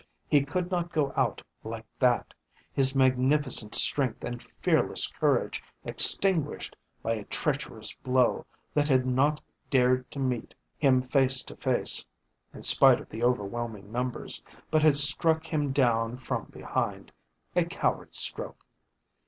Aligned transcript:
He 0.27 0.41
could 0.43 0.71
not 0.71 0.91
go 0.91 1.13
out 1.15 1.43
like 1.63 1.85
that, 1.99 2.33
his 2.73 2.95
magnificent 2.95 3.75
strength 3.75 4.23
and 4.23 4.41
fearless 4.41 5.05
courage 5.05 5.61
extinguished 5.85 6.75
by 7.03 7.13
a 7.13 7.25
treacherous 7.25 7.93
blow 7.93 8.47
that 8.73 8.87
had 8.87 9.05
not 9.05 9.41
dared 9.69 10.09
to 10.09 10.17
meet 10.17 10.55
him 10.79 11.03
face 11.03 11.43
to 11.43 11.55
face 11.55 12.07
in 12.51 12.63
spite 12.63 12.99
of 12.99 13.09
the 13.09 13.23
overwhelming 13.23 13.91
numbers 13.91 14.41
but 14.71 14.81
had 14.81 14.97
struck 14.97 15.45
him 15.53 15.71
down 15.71 16.17
from 16.17 16.45
behind, 16.45 17.11
a 17.55 17.63
coward 17.63 18.15
stroke. 18.15 18.65